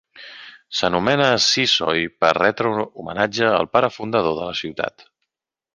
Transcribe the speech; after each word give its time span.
S'anomena 0.77 1.27
Sysoy 1.47 2.01
per 2.25 2.33
retre 2.39 2.73
homenatge 2.83 3.53
al 3.61 3.73
pare 3.77 3.95
fundador 3.99 4.39
de 4.41 4.51
la 4.53 4.61
ciutat. 4.65 5.11